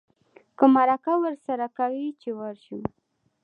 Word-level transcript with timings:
که 0.57 0.65
مرکه 0.75 1.13
ورسره 1.23 1.67
کوې 1.77 2.07
چې 2.21 2.29
ورشو. 2.39 2.79